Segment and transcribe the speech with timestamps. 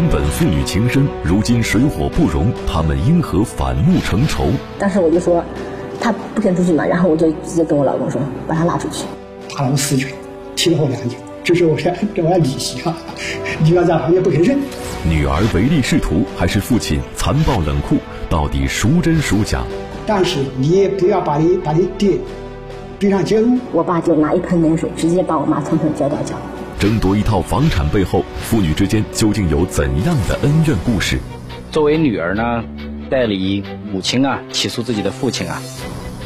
[0.00, 4.46] 原本父女情深，如今水火不容，他们因何反目成仇？
[4.78, 5.44] 当时我就说，
[6.00, 9.04] 他不肯出去嘛，然后我就直接跟我老公说，把他拉出去，
[9.54, 10.10] 打了我四拳，
[10.56, 12.96] 踢了我两脚，这是我这这我利息啊！
[13.62, 14.58] 你要在旁边不肯认。
[15.04, 17.96] 女儿唯利是图，还是父亲残暴冷酷？
[18.30, 19.62] 到底孰真孰假？
[20.06, 22.16] 但是你也不要把你把你爹
[22.98, 23.58] 逼上绝路。
[23.70, 26.36] 我爸就拿一盆冷水，直接把我妈从头浇到脚。
[26.80, 31.18] 争夺一套房产背后，父女之间究竟有怎样的恩怨故事？
[31.70, 32.64] 作为女儿呢，
[33.10, 33.62] 代理
[33.92, 35.60] 母亲啊起诉自己的父亲啊，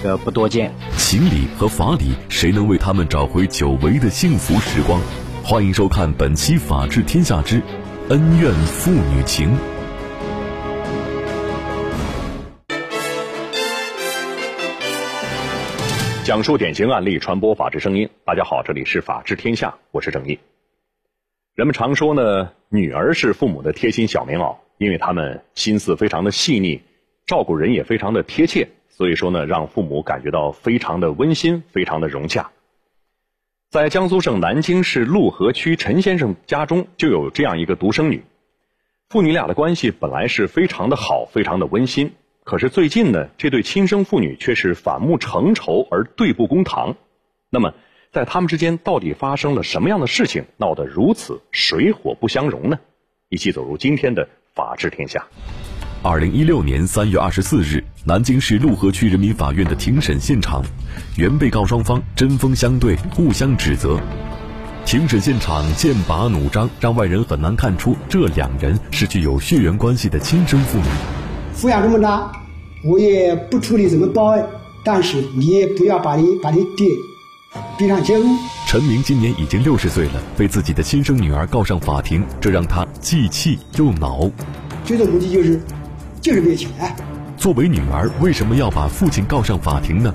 [0.00, 0.72] 这不多见。
[0.96, 5.00] 情理和法理，谁能为他们找回久违的幸福时光？
[5.42, 7.60] 欢迎收看本期《法治天下之
[8.10, 9.48] 恩怨父女情》。
[16.24, 18.08] 讲述典型案例，传播法治声音。
[18.24, 20.38] 大家好，这里是法治天下，我是郑毅。
[21.54, 26.80] 人们常说呢，女儿是父母的贴心小棉袄，因为他们心思非常的细腻，
[27.26, 32.50] 照顾人也非常的贴切，所以说呢，让父母感觉到非常的温馨，非常的融洽。
[33.68, 38.24] 在江苏省南京市陆河区陈先生家中就有这样一个独生女，
[39.10, 42.14] 父女俩的关系本来是非常的好，非常的温馨。
[42.44, 46.94] 可是最近呢，这对亲生父女却是反目成仇而对簿公堂。
[47.48, 47.72] 那么，
[48.12, 52.78] 在他们之间到底发生了什么样的事情，闹得如此水火不相容呢？
[53.30, 55.26] 一起走入今天的法治天下。
[56.02, 60.62] 二零一六年三月二十四日，南京市陆河区人民法院的庭审现场，
[61.16, 63.98] 原被告双方针锋相对，互相指责。
[64.84, 71.23] 庭审现场剑拔弩张，让外人很难看出这两人是具有血缘关系的亲生父女。
[71.56, 72.32] 抚养这么大，
[72.84, 74.44] 我也不处理怎么报案，
[74.84, 76.88] 但是你也不要把你把你爹
[77.78, 78.26] 逼上绝路。
[78.66, 84.28] 陈明今年已经六十岁了，被自己的亲生女儿告上法庭，这让他既气又恼。
[84.84, 85.60] 最终目的就是
[86.20, 86.70] 就是为钱。
[87.36, 90.12] 作为女儿，为什么要把父亲告上法庭呢？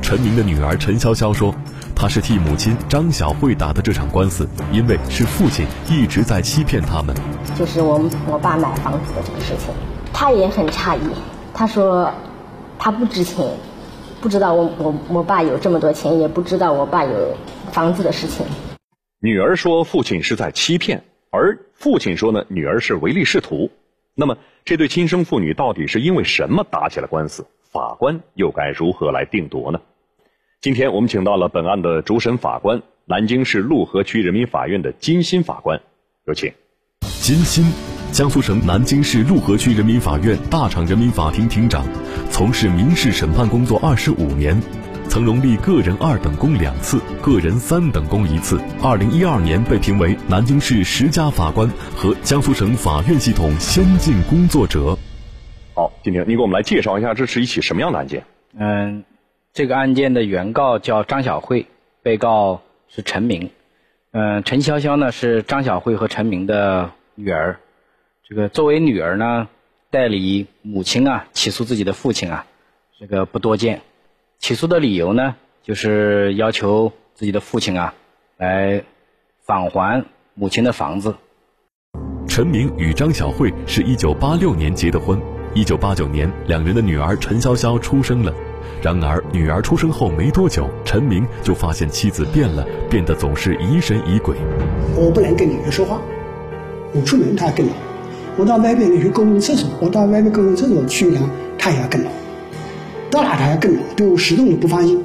[0.00, 1.52] 陈明的女儿陈潇潇说，
[1.94, 7.14] 她是替母亲张小慧打的这场官司，因为是父亲一直在欺骗他们。
[7.56, 9.91] 就是我我爸买房子的这个事情。
[10.12, 11.00] 他也很诧异，
[11.52, 12.12] 他说
[12.78, 13.48] 他不知情，
[14.20, 17.36] 不知道我我我爸有这么多钱，也不知道我爸有
[17.72, 18.46] 房子的事情。
[19.20, 23.70] 女儿说父亲是在欺骗，而父亲说呢，女儿是唯利是图。
[24.14, 27.46] 那么这对亲生父女到底是因为什么打起了官司？
[27.72, 29.80] 法官又该如何来定夺呢？
[30.60, 35.80] 今天我们请到了本案的主审法官，南京市陆河区人民法院的金鑫法官，
[36.26, 36.52] 有请。
[37.00, 37.91] 金鑫。
[38.12, 41.82] 江苏省南京市陆河区人民法院大厂人民法庭庭长，
[42.30, 44.60] 从事民事审判工作二十五年，
[45.08, 48.60] 曾荣立个人二等功两次，个人三等功一次。
[48.82, 54.98] 二零一二年被评为南京市十佳法官和江苏省法院系统先进工作者。
[55.74, 58.24] 好，今天你给我们来介绍一下，这是一起什么样的案件？
[58.58, 59.04] 嗯，
[59.54, 61.66] 这个案件的原告叫张小慧，
[62.02, 63.48] 被告是陈明。
[64.10, 67.58] 嗯，陈潇潇呢是张小慧和陈明的女儿。
[68.34, 69.46] 这个作为女儿呢，
[69.90, 72.46] 代理母亲啊起诉自己的父亲啊，
[72.98, 73.82] 这个不多见。
[74.38, 77.92] 起诉的理由呢，就是要求自己的父亲啊
[78.38, 78.84] 来
[79.44, 81.14] 返还母亲的房子。
[82.26, 85.20] 陈明与张小慧是一九八六年结的婚，
[85.54, 88.32] 一九八九年两人的女儿陈潇潇出生了。
[88.82, 94.34] 然而女儿出生后没多久，陈明就发现妻子变了，变得总是疑神疑鬼。
[94.96, 96.00] 我不能跟女人说话，
[96.94, 97.72] 我出门她跟着。
[98.36, 101.28] 我到外边去公共厕所，我到外面公共厕所去一趟，
[101.58, 102.08] 他也要跟着，
[103.10, 105.02] 到哪他要跟着，对我始终都不放心。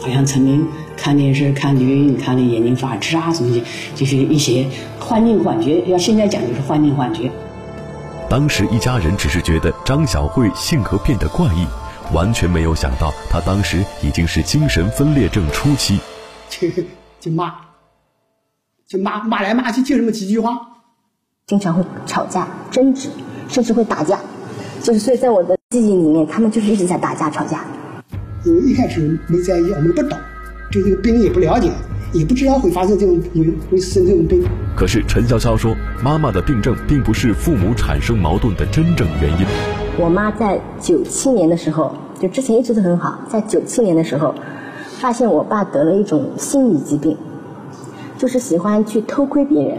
[0.00, 0.66] 好像陈明
[0.96, 3.62] 看电视、看电影，看的眼睛发直啊，什么的，
[3.94, 4.66] 就是一些
[4.98, 5.80] 幻境幻觉。
[5.82, 7.30] 要现在讲就是幻境幻觉。
[8.28, 11.64] 当时一家人只是觉得张小慧性格变得怪异，
[12.12, 16.00] 完全没有想到她当时已经是精神分裂症初期。
[16.50, 16.68] 就
[17.20, 17.54] 就骂，
[18.88, 20.71] 就骂骂来骂去，就这么几句话。
[21.52, 23.10] 经常会吵架、争执，
[23.46, 24.18] 甚至会打架，
[24.80, 27.62] 就是所以在我的记忆里面，他们就是一直在打架、吵架。
[28.42, 30.18] 因为一开始没在意，我们不懂，
[30.70, 31.70] 对这个病也不了解，
[32.14, 34.42] 也不知道会发生这种会会生这种病。
[34.74, 39.44] 可是陈潇潇说，妈妈的病症并不是父母产生矛盾的真正原因。
[39.98, 44.34] 我妈在九七年的时候，就之前一直都很好，在九七年的时候，
[45.00, 47.18] 发现我爸得了一种心理疾病，
[48.16, 49.76] 就是喜欢去偷窥别人。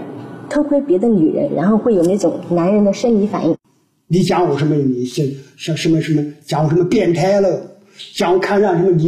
[0.54, 3.58] 偷窥别的女人，然后会有那种男人的生理反应。
[4.06, 4.76] 你讲我什么？
[4.76, 6.24] 你是什什么什么？
[6.46, 7.72] 讲我什么变态了？
[8.14, 9.08] 讲我看上什么女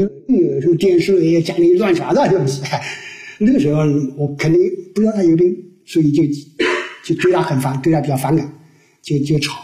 [0.60, 2.64] 什么电视也讲你乱七八糟的东西。
[3.38, 3.82] 那个时候
[4.18, 4.60] 我肯定
[4.96, 5.56] 不知道他有病，
[5.86, 6.24] 所以就
[7.04, 8.52] 就对他很反，对他比较反感，
[9.04, 9.62] 就就吵。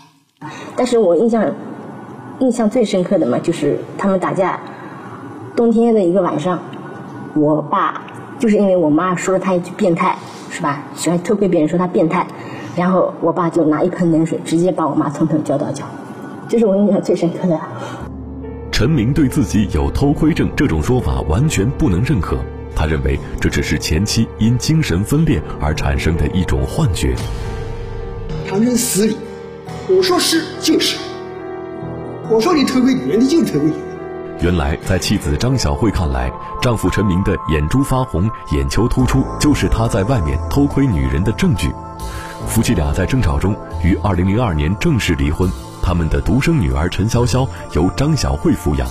[0.75, 1.55] 但是我印象
[2.41, 4.61] 印象最深刻的嘛，就是他们打架，
[5.55, 6.61] 冬天的一个晚上，
[7.33, 8.05] 我爸
[8.37, 10.15] 就是因为我妈说了他一句变态，
[10.61, 10.83] 是吧？
[10.93, 12.27] 喜欢偷窥别人说他变态，
[12.75, 15.85] 然后我爸就拿一盆冷水直接把我妈从头浇到脚，
[16.47, 17.59] 这是我印象最深刻的。
[18.71, 22.37] 陈明对自己有偷窥症这种说法完全不能认可，
[22.75, 27.15] 他认为这只是前妻因精神分裂而产生的一种幻觉。
[28.47, 29.17] 他们是死理，
[29.89, 30.95] 我说是就是，
[32.29, 33.90] 我说你偷窥女人，你就是偷窥女人。
[34.41, 36.31] 原来，在妻子张小慧看来，
[36.63, 41.71] 丈夫陈明的眼珠发红、眼球突出，就是他在外面偷窥女人的证据。
[42.47, 45.47] 夫妻俩在争吵中，于2002年正式离婚。
[45.83, 48.89] 他们的独生女儿陈潇潇由张小慧抚养。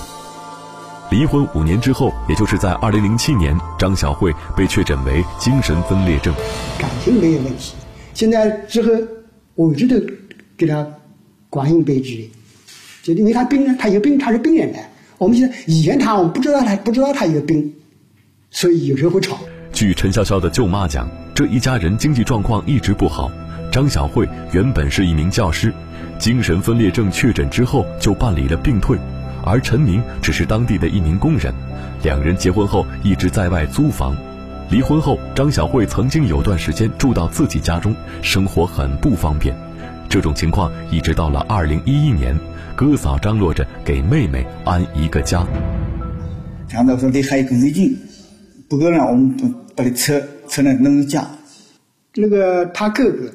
[1.09, 6.33] 离婚五年之后，也就是在2007年，张小慧被确诊为精神分裂症。
[6.79, 7.75] 感情没有问题，
[8.13, 8.89] 现在之后
[9.55, 10.13] 我一直都
[10.55, 10.87] 给他
[11.49, 12.31] 观音背举
[13.03, 14.79] 的，就因为他病呢，他有病，他是病人呢。
[15.21, 17.75] 我们现在以前他我们不知道他不知道他有病，
[18.49, 19.37] 所以有时候会吵。
[19.71, 23.31] 据陈潇潇的舅妈讲，这一家人经济状况一直不好。
[23.71, 25.71] 张小慧原本是一名教师。
[26.17, 28.97] 精神分裂症确诊之后，就办理了病退，
[29.45, 31.53] 而陈明只是当地的一名工人。
[32.01, 34.17] 两人结婚后一直在外租房，
[34.71, 39.55] 离婚后，张小慧曾经有段时间住到自己家中，生活很不方便。
[40.09, 42.35] 这种情况一直到了二零一一年，
[42.75, 45.45] 哥嫂张罗着给妹妹安一个家。
[46.67, 47.97] 讲到说离还有更费劲，
[48.69, 49.35] 不够呢，我们
[49.75, 51.27] 把你车车呢弄家。
[52.15, 53.31] 那个他哥哥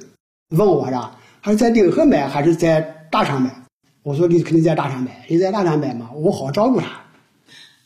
[0.50, 1.18] 问我了。
[1.40, 3.62] 还是在柳河买，还是在大厂买？
[4.02, 6.86] 我说你肯定在大厂买，你在大厂买嘛，我好照顾他。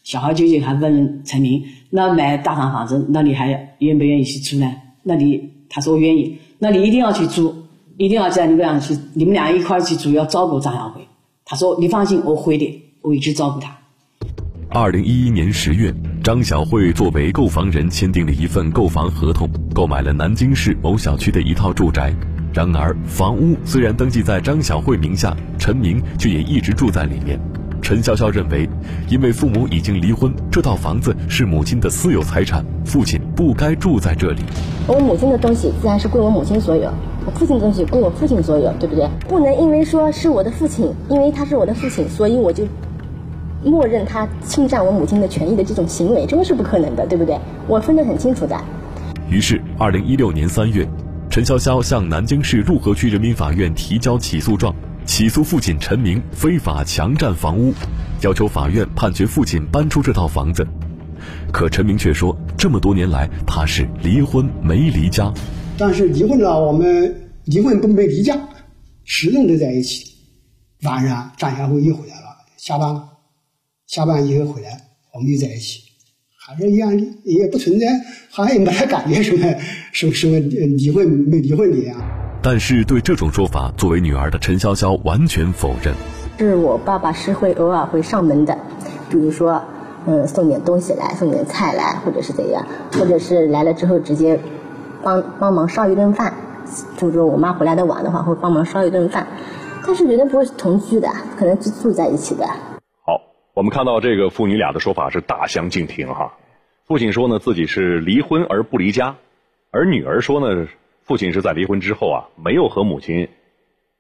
[0.02, 4.72] 小孩究竟还问陈明：“那买大厂房子，那你还愿不愿意去住呢？”
[5.04, 7.66] 那你他说我愿意，那你一定要去住，
[7.98, 11.06] 一定要在你们俩去，你们俩一块去住，要照顾张小慧。
[11.50, 13.76] 他说：“你放心，我会的，我一直照顾他。”
[14.70, 15.92] 二零一一年十月，
[16.22, 22.14] 张小慧作为购房人签订了一份购房合同，购买了南京市某小区的一套住宅。
[22.54, 27.36] 然而，房屋虽然登记在张小慧名下，陈明却也一直住在里面。
[27.82, 28.68] 陈潇潇认为，
[29.08, 34.42] 因为父母已经离婚，这套房子是母亲的私有财产，父亲不该住在这里。
[34.86, 36.92] 我母亲的东西自然是归我母亲所有，
[37.34, 39.08] 父亲的东西归我父亲所有，对不对？
[39.28, 42.64] 不能因为说是我的父亲，因为他是我的父亲，所以我就
[43.64, 47.38] 默认他侵占我母亲的权益的这种行为，这个是不可能的，对不对？
[47.66, 48.58] 我分得很清楚的。
[49.28, 50.86] 于是，二零一六年三月。
[51.30, 54.74] 陈潇潇向南京市陆河区人民法院提交起诉状，
[55.04, 57.72] 起诉父亲陈明非法强占房屋，
[58.22, 60.66] 要求法院判决父亲搬出这套房子。
[61.52, 65.32] 可陈明却说，这么多年来他是离婚没离家。
[65.80, 68.38] 但是离婚了，我们离婚不没离家，
[69.02, 70.04] 始终都在一起。
[70.82, 73.08] 晚上张小慧又回来了，下班了，
[73.86, 74.68] 下班以后回来，
[75.14, 75.80] 我们又在一起。
[76.38, 77.86] 还是一样的，也不存在，
[78.28, 79.54] 好像也没太感觉什么
[79.90, 81.96] 什么什么离婚没离婚的样。
[82.42, 85.94] 但是对这种说法，作为女儿的陈潇潇完全否认。
[86.38, 88.54] 是我爸爸是会偶尔会上门的，
[89.08, 89.62] 比如说，
[90.06, 94.38] 嗯，送点东西来，送点菜来，或者是怎样，或者是来了之后直接
[95.02, 96.34] 帮帮忙烧一顿饭。
[96.96, 99.26] 就是说我妈回来的晚的话，会帮忙烧一顿饭。
[99.86, 102.46] 但是绝对不会是同居的，可能是住在一起的。
[103.04, 103.20] 好，
[103.54, 106.34] 我们看到这个父女俩的说法是大相径庭哈。
[106.86, 109.16] 父亲说呢，自己是离婚而不离家，
[109.70, 110.68] 而女儿说呢，
[111.02, 113.28] 父亲是在离婚之后啊，没有和母亲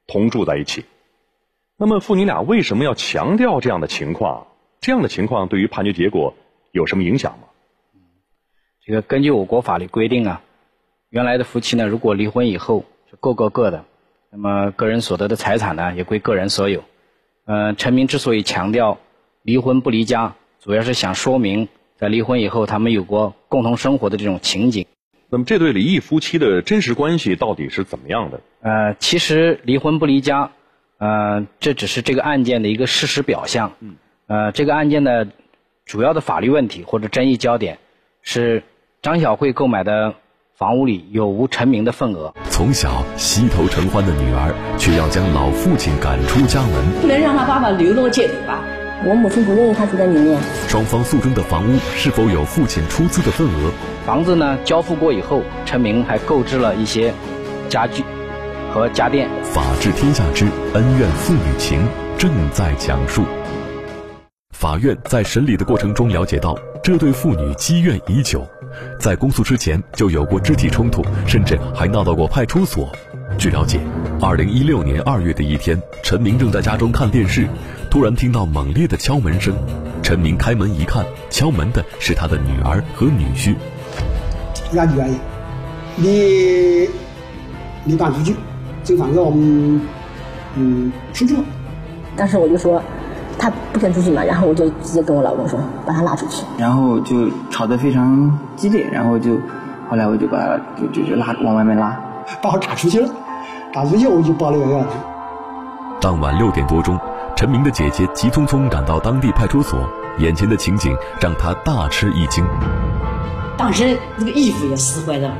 [0.06, 0.84] 同住在一起。
[1.76, 4.46] 那么父女俩为什么要强调这样的情况？
[4.80, 6.34] 这样的情况对于判决结果
[6.72, 7.48] 有什么影响吗？
[8.84, 10.42] 这个根据我国法律规定啊，
[11.10, 13.84] 原来的夫妻呢，如果离婚以后是各过各的，
[14.30, 16.84] 那么个人所得的财产呢，也归个人所有。
[17.46, 18.96] 嗯，陈明之所以强调
[19.42, 21.68] 离婚不离家，主要是想说明。
[21.96, 24.86] 在离婚以后，他们有过共同生活的这种情景。
[25.28, 28.40] 那么，这对离异夫妻的真实关系到底是怎么样的？
[28.62, 30.50] 呃，其实离婚不离家，
[30.98, 33.72] 呃，这只是这个案件的一个事实表象。
[33.80, 33.96] 嗯。
[34.28, 35.26] 呃，这个案件的
[35.84, 37.78] 主要的法律问题或者争议焦点
[38.22, 38.62] 是
[39.02, 40.14] 张小慧购买的
[40.60, 42.34] 房屋里有无陈明的份额。
[42.50, 47.00] 从小携头成欢的女儿，却要将老父亲赶出家门。
[47.00, 48.62] 不能让他爸爸流落街头吧？
[49.06, 50.38] 我母亲不愿意他住在里面。
[50.68, 53.72] 双方诉争的房屋是否有父亲出资的份额？
[54.04, 54.58] 房子呢？
[54.62, 57.14] 交付过以后，陈明还购置了一些
[57.70, 58.04] 家具
[58.70, 59.30] 和家电。
[59.42, 61.88] 法治天下之恩怨父女情
[62.18, 63.24] 正在讲述。
[64.52, 68.46] 法院在审理的过程中了解到，这对父女积怨已久，
[68.98, 72.90] 在公诉之前就有过肢体冲突，甚至还闹到过派出所。
[73.38, 73.78] 据了解，
[74.20, 77.46] 二零一六年二月的一天，陈明正在家中看电视，
[77.90, 79.54] 突然听到猛烈的敲门声。
[80.02, 83.54] 陈明开门一看，敲门的是他的女儿和女婿。
[84.74, 85.08] 俺女儿，
[85.96, 86.88] 你
[87.84, 88.34] 你搬出去，
[88.82, 89.80] 这房子我们
[90.56, 91.36] 嗯出去。
[92.16, 92.82] 当时我就说，
[93.40, 96.44] 他不肯出去嘛，然后我就直接跟我老公说，把他拉出去。
[96.58, 99.32] 然后就吵得非常激烈，然后就
[99.88, 101.98] 后来我就把他就就就拉往外面拉，
[102.42, 103.08] 把我打出去了，
[103.72, 104.86] 打出去我就报了幺幺零。
[106.00, 106.98] 当晚六点多钟。
[107.36, 109.80] 陈明的姐姐急匆匆赶到当地派出所，
[110.18, 112.44] 眼前的情景让她大吃一惊。
[113.56, 115.32] 当时这个衣服也撕坏了，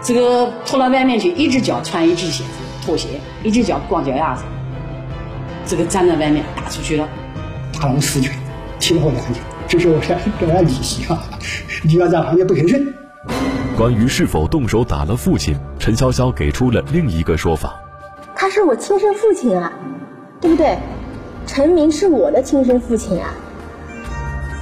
[0.00, 2.50] 这个脱到外面去，一只脚穿一只鞋子
[2.84, 4.42] 拖鞋，一只脚光脚丫子，
[5.66, 7.08] 这个站在外面打出去了，
[7.80, 8.32] 打了四拳，
[8.78, 9.40] 踢了我两脚。
[9.68, 11.24] 这是我说我要你行啊，
[11.82, 12.92] 你要在旁边不吭声。
[13.76, 17.80] 关于是否动手打了父亲，陈潇潇给出了另一个说法：
[18.34, 19.72] 他是我亲生父亲啊，
[20.40, 20.76] 对不对？
[21.46, 23.34] 陈明是我的亲生父亲啊，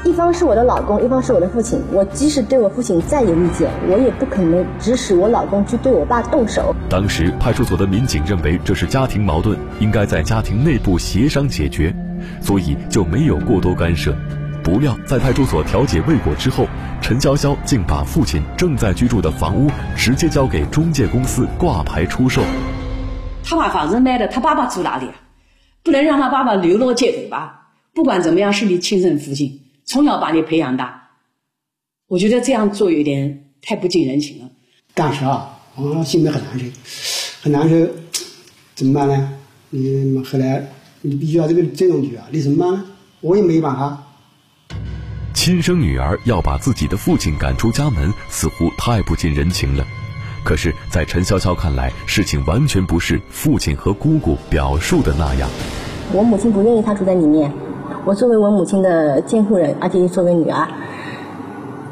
[0.03, 1.79] 一方是我的老公，一方是我的父亲。
[1.93, 6.75] 我即使对我父亲再有意见，我也不可能指使我老公去对我爸动手。
[6.89, 11.95] 当时派出所的民警认为这是家庭矛盾，应该在家庭内部协商解决，
[12.41, 14.15] 所以就没有过多干涉。
[14.65, 16.67] 不料在派出所调解未果之后，
[17.03, 22.41] 陈潇潇竟把父亲正在居住的房屋直接交给中介公司挂牌出售。
[23.45, 25.15] 他把房子卖了，他爸爸住哪里啊？
[25.83, 27.69] 不能让他爸爸流落街头吧？
[27.95, 31.11] 不管怎么样，是你亲生父亲，从小把你培养大，
[32.07, 34.51] 我觉得这样做有点太不近人情了。
[34.95, 36.67] 当时啊，我心里很难受，
[37.43, 37.89] 很难受，
[38.75, 39.33] 怎么办呢？
[39.71, 40.69] 你后来
[41.01, 42.85] 你必须要这个这种女啊，你怎么办呢？
[43.21, 44.07] 我也没办法。
[45.35, 49.87] 亲生女儿要把自己的父亲赶出家门，似乎太不近人情了。
[50.45, 55.49] 可是，在陈潇潇看来，事情完全不是父亲和姑姑表述的那样。
[56.13, 57.53] 我母亲不愿意他住在里面，
[58.05, 60.69] 我作为我母亲的监护人，而且作为女儿，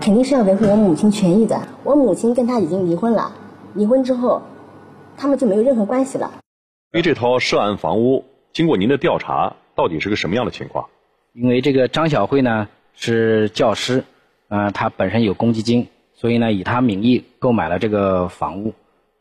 [0.00, 1.61] 肯定是要维护我母亲权益的。
[1.85, 3.33] 我母亲跟他已经离婚了，
[3.75, 4.43] 离婚之后，
[5.17, 6.31] 他们就没有任何关系了。
[6.93, 10.87] 因为这套涉案房屋，经过您的调查，到底是个什么样的情况？
[11.35, 14.05] 因为这个张小慧呢是教师，
[14.49, 15.88] 呃，她本身有公积金。
[16.14, 18.75] 所以呢，以她名义购买了这个房屋，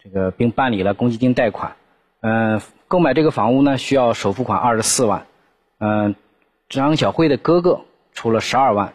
[0.03, 1.73] 这个并办理了公积金贷款。
[2.21, 5.27] 嗯，购买这个房屋呢，需要首付款二十四万。
[5.79, 6.15] 嗯，
[6.69, 8.93] 张小慧的哥哥出了十二万，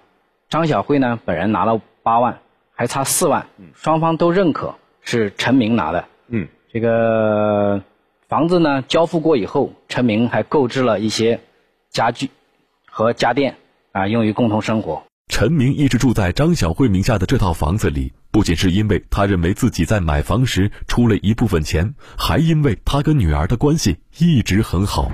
[0.51, 2.41] 张小慧呢本人拿了八万，
[2.75, 3.47] 还差四万。
[3.75, 6.05] 双方都认可是陈明拿的。
[6.29, 7.83] 嗯，这个
[8.29, 11.41] 房子呢交付过以后，陈明还购置了一些
[11.89, 12.29] 家具
[12.87, 13.57] 和家电
[13.93, 15.03] 啊，用于共同生活。
[15.29, 25.11] 陈明一直住在张小慧名下的这套房子里，不仅是因为他认为自己在买房时出了一部分钱，还因为他跟女儿的关系一直很好。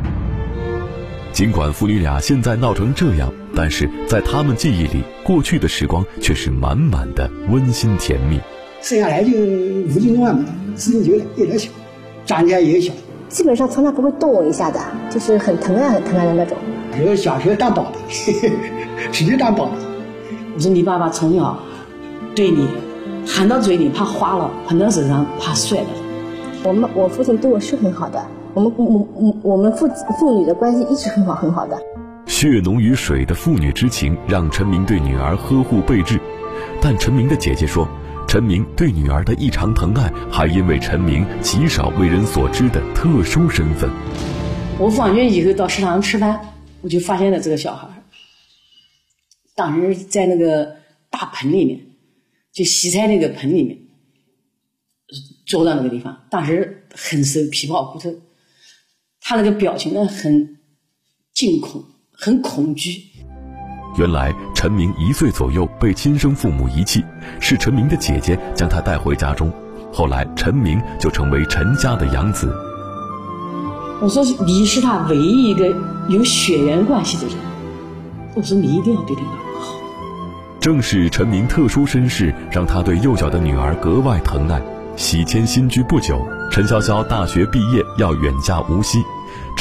[1.38, 8.40] 尽管父女俩现在闹成这样，但是在他们记忆里，过去的时光却是满满的温馨甜蜜。
[8.82, 11.70] 生下来就五斤多万嘛，四斤九两，一点小，
[12.26, 12.92] 长起来也小，
[13.28, 14.80] 基本上从来不会动我一下的，
[15.10, 16.58] 就是很疼爱、很疼爱的那种。
[16.96, 18.50] 觉得小时候当宝贝，
[19.12, 19.72] 直接当宝贝。
[20.56, 21.56] 我说你爸爸从小
[22.34, 22.66] 对你
[23.24, 25.86] 含到嘴里怕花了，含到手上怕碎了。
[26.64, 28.26] 我们我父亲对我是很好的，
[28.58, 29.88] 我们母母我们父
[30.18, 31.80] 父女的关系一直很好很好的。
[32.26, 36.20] 血浓于水的父女之情让陈明对女儿呵护备至，
[36.82, 37.88] 但陈明的姐姐说，
[38.26, 43.88] 陈明对女儿的异常疼爱还因为陈明极少为人所知的特殊身份。
[44.80, 46.40] 我放学以后到食堂吃饭，
[46.80, 47.86] 我就发现了这个小孩。
[49.54, 50.78] 当时在那个
[51.10, 51.86] 大盆里面，
[52.52, 53.78] 就洗菜那个盆里面，
[55.46, 56.24] 坐到那个地方。
[56.28, 58.16] 当时很瘦，皮包骨头，
[59.28, 60.56] 他那个表情呢，很
[61.34, 63.02] 惊恐，很恐惧。
[63.98, 67.04] 原来陈明一岁左右被亲生父母遗弃，
[67.38, 69.52] 是陈明的姐姐将他带回家中，
[69.92, 72.50] 后来陈明就成为陈家的养子。
[74.00, 75.76] 我说你是他唯一一个
[76.08, 77.36] 有血缘关系的人，
[78.34, 79.22] 我说你一定要对他
[79.60, 79.74] 好。
[80.58, 84.58] 正是陈明特殊身世，让他对幼小的女儿格外疼爱。
[84.96, 88.98] 喜迁新居不久，陈潇潇大学毕业要远嫁无锡，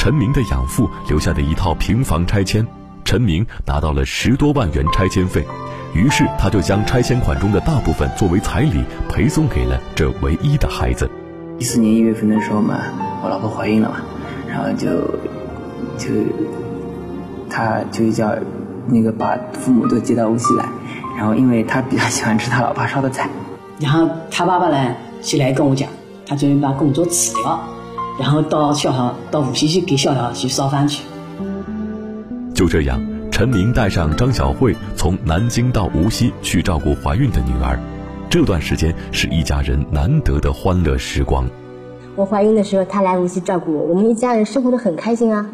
[0.08, 2.66] 陈明的养父留下的一套平房拆迁，
[3.04, 5.44] 陈明拿到了十多万元拆迁费，
[5.92, 11.10] 于是他就将拆迁款中的大部分作为彩礼陪送给了这唯一的孩子。
[11.58, 12.78] 一四年一月份的时候嘛，
[13.22, 13.96] 我老婆怀孕了嘛，
[14.48, 14.88] 然后就
[15.98, 16.08] 就
[17.50, 18.34] 他就叫
[18.86, 20.64] 那个把父母都接到无锡来。
[21.18, 23.28] 然后，因为他比较喜欢吃他老爸烧的菜，
[23.78, 25.86] 然后他爸爸呢就来跟我讲，
[26.26, 27.60] 他准备把工作辞掉，
[28.18, 31.04] 然后到小小到无锡去给小小去烧饭去。
[32.54, 37.78] 就这样，陈明带上张小慧从南京到无锡去照顾怀孕的女儿。
[38.28, 41.48] 这段时间是一家人难得的欢乐时光。
[42.16, 45.46] 我怀孕的时候，他来无锡照顾我，我们一家人生活的很开心啊。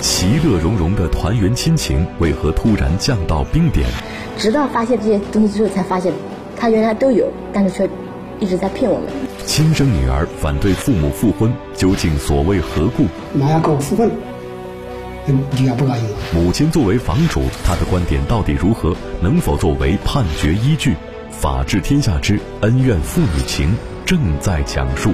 [0.00, 3.88] 其乐融融的团圆亲情，为何突然降到冰点？
[4.36, 6.12] 直到发现这些东西之后，才发现
[6.56, 7.88] 他原来都有，但是却
[8.38, 9.08] 一直在骗我们。
[9.44, 13.06] 亲生女儿反对父母复婚，究竟所谓何故？
[13.34, 14.10] 妈要跟我复婚，
[15.58, 16.04] 女儿不高兴。
[16.32, 18.96] 母亲作为房主，她的观点到底如何？
[19.20, 20.96] 能否作为判决依据？
[21.30, 23.74] 法治天下之恩怨父女情
[24.06, 25.10] 正在讲述。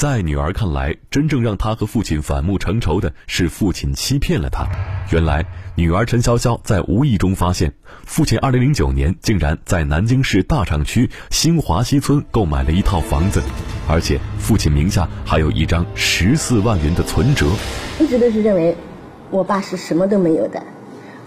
[0.00, 4.66] 在女儿看来，真正让她和父亲反目成仇的是父亲欺骗了她。
[5.12, 7.74] 原来，女儿陈潇潇在无意中发现，
[8.06, 13.42] 父亲2009年竟然在南京市大厂区新华西村购买了一套房子，
[13.86, 17.48] 而且父亲名下还有一张十四万元的存折。
[17.98, 18.74] 一直都是认为，
[19.30, 20.62] 我爸是什么都没有的，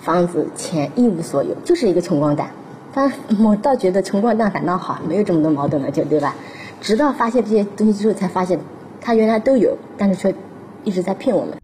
[0.01, 2.49] 房子、钱一无所有，就是一个穷光蛋。
[2.91, 6.33] 但我倒觉得穷光蛋反倒好，没有这么多矛盾了，就对吧？
[6.83, 8.59] 直到发现这些东西之后，才发现
[8.99, 10.35] 他原来都有，但是却
[10.83, 11.57] 一直在骗我们。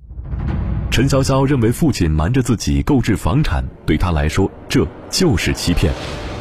[0.90, 5.92] 陈潇潇认为父亲瞒着自己购置房产，对他来说这就是欺骗。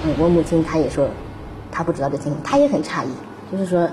[0.05, 1.11] 嗯，我母亲她也说，
[1.73, 3.09] 她不知道这情况，她也很诧异，
[3.51, 3.91] 就是说，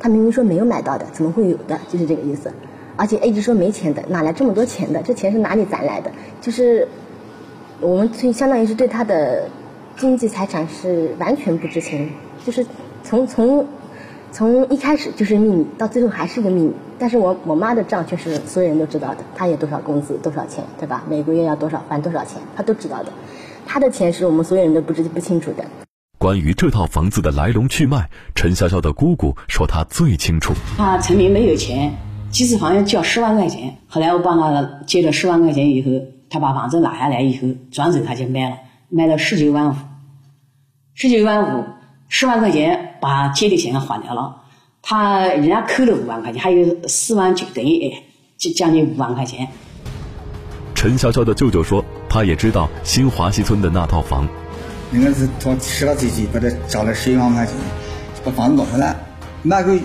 [0.00, 1.78] 她明明说没有买到的，怎么会有的？
[1.88, 2.52] 就是这个意思。
[2.96, 5.00] 而且一直说没钱的，哪来这么多钱的？
[5.04, 6.10] 这钱是哪里攒来的？
[6.40, 6.88] 就是
[7.80, 9.48] 我们对，相当于是对他的。
[9.96, 12.10] 经济财产是完全不知情，
[12.44, 12.66] 就是
[13.02, 13.66] 从从
[14.36, 16.74] 从一开始就是秘密，到最后还是个秘密。
[16.98, 21.04] 但是我我妈的账却是所有人都知道的，她有多少工资多少钱，对吧？
[21.08, 23.10] 每个月要多少还多少钱，她都知道的。
[23.64, 25.64] 她的钱是我们所有人都不知不清楚的。
[26.18, 30.52] 关于这套房子的来龙去脉，陈潇潇的姑姑说她最清楚。
[30.76, 31.94] 她陈明没有钱，
[32.28, 38.56] 几次房要交十万块钱，后来我帮他借了十万块钱以后，他把房子拿下来以后，转手他就卖了。
[38.90, 39.74] 卖了十九万五，
[40.92, 41.64] 十九万五，
[42.08, 44.42] 十万块钱把借的钱还掉了，
[44.80, 48.02] 他人家扣了五万块钱，还有四万九，等于哎，
[48.38, 49.48] 就将近五万块钱。
[50.74, 54.28] 陈潇潇的舅舅说，他也知道新华西村的那套房，
[54.92, 57.54] 应该是他吃了自己把他找了十一万块钱，
[58.24, 58.96] 把房子拿下来，
[59.42, 59.76] 那个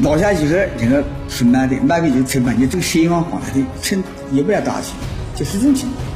[0.00, 4.94] 拿下以后，人家是买的，那个就成本，你这个十一万还来的，成也不要多少钱，
[5.34, 6.13] 就是这种情况。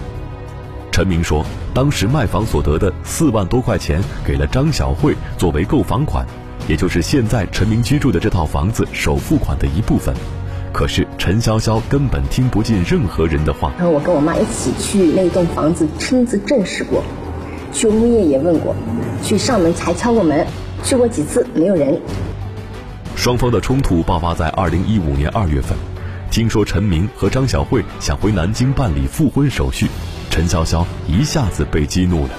[0.99, 6.27] 陈明说，当时卖房所得的四万多块钱给了张小慧作为购房款，
[6.67, 10.13] 也就是现在陈明居住的这套房子首付款的一部分。
[10.73, 13.73] 可是陈潇潇根本听不进任何人的话。
[13.79, 17.05] 然后我跟我妈一起去那栋房子亲自证实过，
[17.73, 18.75] 去物业也问过，
[19.23, 20.45] 去上门才敲过门，
[20.83, 21.97] 去过几次没有人。
[23.15, 25.79] 双方的冲突爆发在二零一五年二月份，
[26.29, 29.87] 听说陈明和张小慧想回南京办理复婚手续。
[30.31, 32.31] 陈潇潇一下子被激怒了。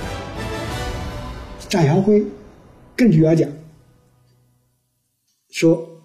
[1.67, 2.23] 张小辉
[2.95, 3.49] 更具要讲，
[5.51, 6.01] 说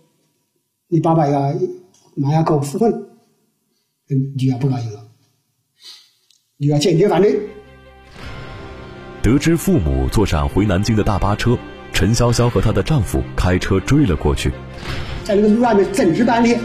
[0.89, 1.55] 你爸爸要
[2.17, 2.93] 妈要跟我复婚，
[4.09, 5.07] 你就要不高兴了，
[6.59, 7.41] 女儿坚决反对。
[9.23, 11.57] 得知父母坐上回南京的大巴车，
[11.93, 14.51] 陈潇潇和她的丈夫开车追了过去，
[15.25, 16.61] 在那个路上面争执半天，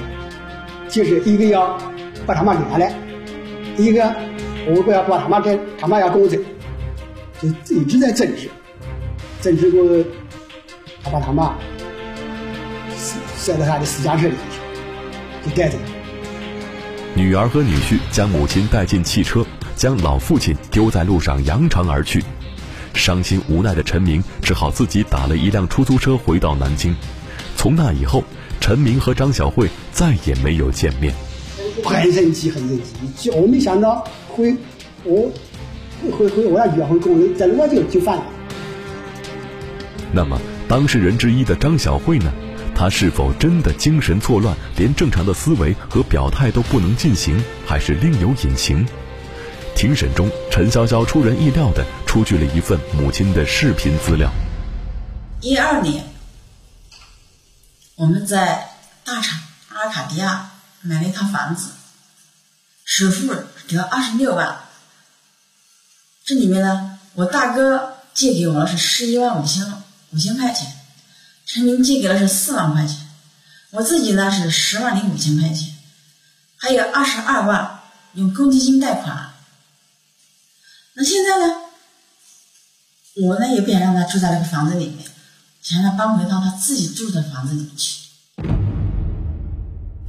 [0.90, 1.78] 就是一个要
[2.26, 2.94] 把他妈留下来，
[3.78, 4.14] 一个。
[4.76, 6.38] 我不要把他妈跟他妈要跟我走，
[7.42, 8.50] 就一直在争执，
[9.42, 9.84] 争执过，
[11.04, 11.56] 他把他妈
[13.36, 14.34] 塞到他的私家车里
[15.44, 15.78] 去，就带走。
[17.16, 19.44] 女儿和女婿将母亲带进汽车，
[19.76, 22.24] 将老父亲丢在路上扬长而去。
[22.94, 26.96] 伤心无奈的陈明只好自己打了一辆出租车回到南京。
[27.56, 28.24] 从那以后，
[28.60, 31.14] 陈明和张小慧再也没有见面。
[31.84, 32.80] 很生气，很生
[33.16, 34.06] 气，我没想到。
[34.40, 34.56] 会，
[35.04, 35.32] 我
[36.18, 38.24] 会会我要约会工人真我就就犯了。
[40.14, 42.32] 那么当事人之一的张晓慧呢？
[42.74, 48.88] 她是否真的精神错乱，连正常的思维和表态都不能进行，还是另有隐情？
[49.76, 54.32] 庭审中，陈潇潇出人意料的出具了一份母亲的视频资料。
[55.42, 56.06] 一二年，
[57.96, 58.70] 我们在
[59.04, 61.72] 大厂阿尔卡迪亚买了一套房子。
[62.90, 63.28] 首付
[63.68, 64.62] 得二十六万，
[66.26, 69.64] 这里面呢，我大哥借给我了是十一万五千
[70.10, 70.74] 五千块钱，
[71.46, 73.08] 陈明借给了是四万块钱，
[73.70, 75.78] 我自己呢是十万零五千块钱，
[76.58, 77.80] 还有二十二万
[78.16, 79.34] 用公积金贷款。
[80.94, 81.54] 那现在呢，
[83.18, 85.08] 我呢也不想让他住在那个房子里面，
[85.62, 87.99] 想让他搬回到他自己住的房子里去。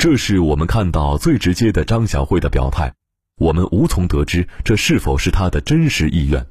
[0.00, 2.94] 这是我们看到最直接的张小慧的表态，
[3.36, 6.46] 我们无从得知这是否是她的真实意愿。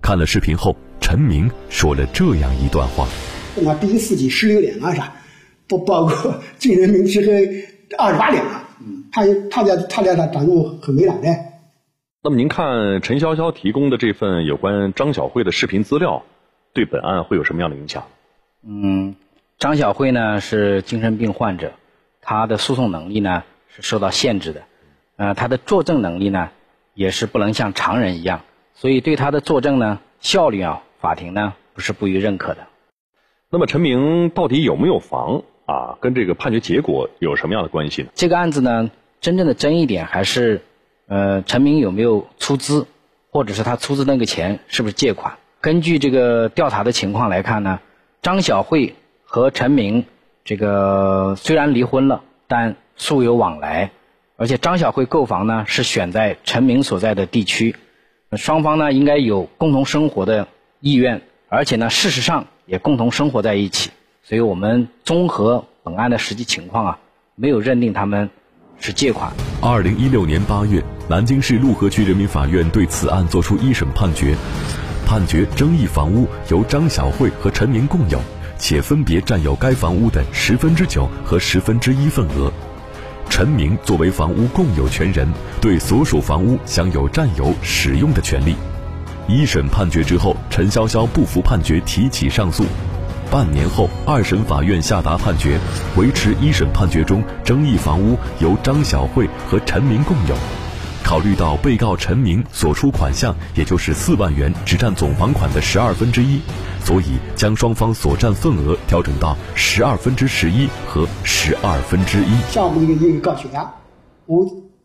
[0.00, 3.06] 看了视频后，陈明说了这样一段话
[3.62, 5.12] ：“我第一司机十六两啊，啥
[5.68, 7.32] 不包括军人名吃和
[7.98, 8.66] 二十八两啊。
[9.12, 11.60] 他他在他在他当中很没脑袋。”
[12.24, 16.22] 那么您看陈潇潇提供的这份有关张小慧的视频资料，
[16.72, 18.04] 对本案会有什么样的影响？
[18.66, 19.16] 嗯，
[19.58, 21.74] 张小慧呢是精神病患者。
[22.28, 24.62] 他的诉讼能力呢是受到限制的，
[25.14, 26.50] 呃，他的作证能力呢
[26.92, 28.40] 也是不能像常人一样，
[28.74, 32.66] 所以对他的作证呢效率啊，法庭呢不是不予认可的。
[33.48, 35.96] 那么陈明到底有没有房啊？
[36.00, 38.08] 跟这个判决结果有什么样的关系呢？
[38.16, 40.62] 这个案子呢，真正的争议点还是，
[41.06, 42.88] 呃，陈明有没有出资，
[43.30, 45.38] 或者是他出资那个钱是不是借款？
[45.60, 47.78] 根据这个调查的情况来看呢，
[48.20, 50.04] 张小慧和陈明。
[50.46, 53.90] 这个虽然离婚了，但素有往来，
[54.36, 57.74] 而且张小慧购房呢是选在陈明所在的地区，
[58.36, 60.46] 双方呢应该有共同生活的
[60.78, 63.90] 意愿，而且呢事实上也共同生活在一起，
[64.22, 66.98] 所以我们综合本案的实际情况啊，
[67.34, 68.30] 没有认定他们
[68.78, 69.32] 是借款。
[69.60, 74.36] 二零一六年八月，南京市陆河区人民法院对此案作出一审判决，
[75.04, 78.20] 判决争议房屋由张小慧和陈明共有。
[78.58, 82.52] 且分别占有该房屋的十分之九和十分之一份额，
[83.28, 85.28] 陈明作为房屋共有权人，
[85.60, 88.54] 对所属房屋享有占有、使用的权利。
[89.28, 92.64] 一审判决之后，陈潇潇不服判决，提起上诉。
[93.28, 95.58] 半年后，二审法院下达判决，
[95.96, 100.36] 维持一审判决中争议房屋由张小慧和陈明共有。
[101.06, 106.40] 考虑到被告陈明所出款项，也就是四万元，只占总房款的十二分之一。
[106.84, 107.04] 所以
[107.36, 112.30] 将双方所占份额调整到十二分之十一和十二分之一。
[112.50, 113.72] 像我们一个一个搞学啊，
[114.26, 114.44] 我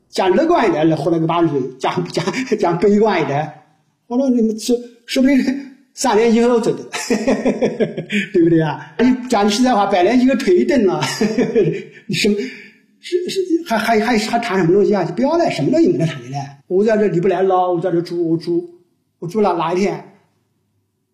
[0.10, 2.24] 讲乐观一点，活到个八十岁；讲讲
[2.60, 3.54] 讲悲观一点，
[4.06, 5.44] 我说你们说说不定
[5.96, 6.84] 三年以后走的，
[8.32, 8.94] 对不对啊？
[9.00, 11.02] 你讲句实在话，百年以后腿蹬了，
[12.06, 12.30] 你什
[13.02, 15.04] 是是还还还还谈什么东西啊？
[15.04, 16.38] 就不要了，什么东西没得谈的了。
[16.68, 18.70] 我在这里不来了，我在这住，我住
[19.20, 20.14] 我住了哪一天？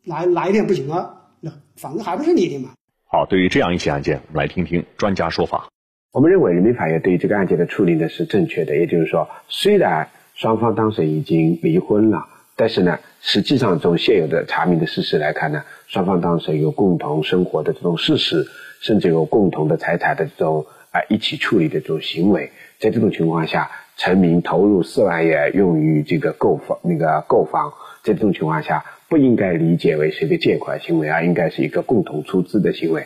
[0.04, 1.30] 哪哪一天不行了？
[1.40, 2.72] 那房子还不是你的吗？
[3.06, 5.70] 好，对于这样一起案件，我们来听听专家说法。
[6.12, 18.46] 我们认为人民法院对于这个案件的处理呢是正确的，也就是说，虽然双方当时已经离婚了，但是呢，实际上从现有的查明的事实来看呢，双方当时有共同生活的这种事实，
[18.82, 20.66] 甚至有共同的财产的这种
[20.98, 22.52] 啊一起处理的这种行为。
[22.80, 28.84] 在这种情况下，陈明投入四万元用于这个购房，那个购房，在这种情况下。
[29.10, 33.06] 不应该理解为是一个借款行为，而应该是一个共同出资的行为。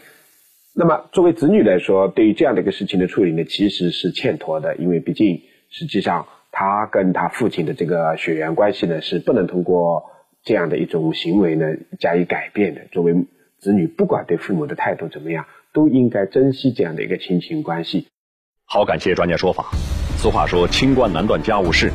[0.74, 10.06] 那么，作为子女来说，对于这样的一个事情的处理呢，其实是欠妥的，因为毕竟实际上他跟他父亲的这个血缘关系呢，是不能通过
[10.44, 11.68] 这样的一种行为呢
[12.00, 12.82] 加以改变的。
[12.92, 13.14] 作为
[13.60, 18.08] 子女，不管对父母的态度怎么样，都应该珍惜这样的一个亲情关系。
[18.66, 19.66] 好，感谢专家说法。
[20.18, 21.92] 俗话说，清官难断家务事。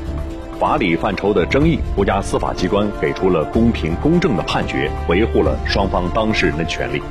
[0.59, 7.03] 法理范畴的争议，国家司法机关给出了公平公正的判决，维护了双方当事人的权利。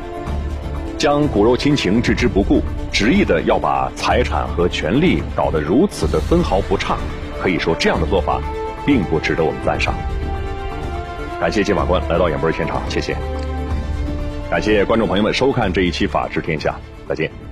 [0.97, 6.97] 将骨肉亲情置之不顾，执意的要把财产和权利搞得如此的分毫不差，
[7.39, 8.41] 可以说这样的做法
[8.85, 9.93] 并不值得我们赞赏。
[11.39, 13.15] 感谢金法官来到演播室现场，谢谢。
[14.49, 16.79] 感谢观众朋友们收看这一期《法治天下》，
[17.09, 17.44] 再见。